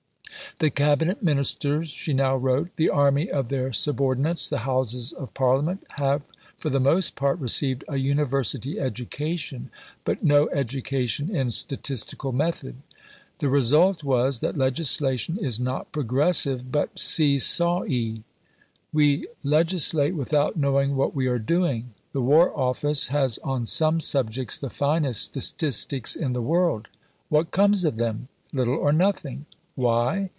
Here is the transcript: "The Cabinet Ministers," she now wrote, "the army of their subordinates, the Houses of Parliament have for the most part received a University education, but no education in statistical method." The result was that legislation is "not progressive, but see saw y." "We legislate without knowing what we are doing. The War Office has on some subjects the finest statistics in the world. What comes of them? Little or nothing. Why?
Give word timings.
"The 0.59 0.69
Cabinet 0.69 1.23
Ministers," 1.23 1.89
she 1.89 2.13
now 2.13 2.35
wrote, 2.35 2.71
"the 2.75 2.89
army 2.89 3.31
of 3.31 3.49
their 3.49 3.71
subordinates, 3.73 4.47
the 4.49 4.59
Houses 4.59 5.11
of 5.13 5.33
Parliament 5.33 5.83
have 5.91 6.21
for 6.57 6.69
the 6.69 6.79
most 6.79 7.15
part 7.15 7.39
received 7.39 7.83
a 7.87 7.97
University 7.97 8.77
education, 8.79 9.71
but 10.05 10.23
no 10.23 10.49
education 10.49 11.33
in 11.35 11.49
statistical 11.51 12.31
method." 12.33 12.75
The 13.39 13.49
result 13.49 14.03
was 14.03 14.39
that 14.41 14.55
legislation 14.57 15.37
is 15.41 15.57
"not 15.59 15.91
progressive, 15.91 16.69
but 16.71 16.99
see 16.99 17.39
saw 17.39 17.79
y." 17.83 18.19
"We 18.93 19.27
legislate 19.43 20.15
without 20.15 20.57
knowing 20.57 20.95
what 20.95 21.15
we 21.15 21.25
are 21.27 21.39
doing. 21.39 21.93
The 22.11 22.21
War 22.21 22.55
Office 22.55 23.07
has 23.07 23.37
on 23.39 23.65
some 23.65 23.99
subjects 24.01 24.57
the 24.59 24.69
finest 24.69 25.23
statistics 25.23 26.15
in 26.15 26.33
the 26.33 26.41
world. 26.41 26.89
What 27.29 27.49
comes 27.51 27.83
of 27.83 27.95
them? 27.97 28.27
Little 28.53 28.75
or 28.75 28.91
nothing. 28.93 29.45
Why? 29.75 30.29